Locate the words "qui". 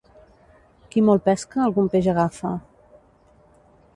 0.93-1.03